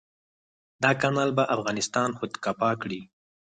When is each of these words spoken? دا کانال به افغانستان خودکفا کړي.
دا 0.83 0.91
کانال 1.01 1.29
به 1.37 1.43
افغانستان 1.55 2.09
خودکفا 2.17 2.71
کړي. 2.81 3.01